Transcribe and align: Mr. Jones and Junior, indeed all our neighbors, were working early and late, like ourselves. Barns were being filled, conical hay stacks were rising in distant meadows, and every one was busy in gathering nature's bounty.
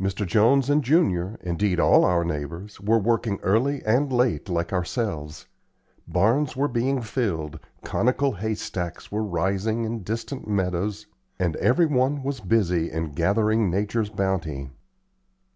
Mr. 0.00 0.24
Jones 0.24 0.70
and 0.70 0.84
Junior, 0.84 1.36
indeed 1.42 1.80
all 1.80 2.04
our 2.04 2.22
neighbors, 2.24 2.80
were 2.80 2.96
working 3.00 3.40
early 3.42 3.82
and 3.84 4.12
late, 4.12 4.48
like 4.48 4.72
ourselves. 4.72 5.48
Barns 6.06 6.54
were 6.54 6.68
being 6.68 7.02
filled, 7.02 7.58
conical 7.82 8.34
hay 8.34 8.54
stacks 8.54 9.10
were 9.10 9.24
rising 9.24 9.82
in 9.82 10.04
distant 10.04 10.46
meadows, 10.46 11.08
and 11.40 11.56
every 11.56 11.86
one 11.86 12.22
was 12.22 12.38
busy 12.38 12.88
in 12.88 13.10
gathering 13.14 13.68
nature's 13.68 14.10
bounty. 14.10 14.70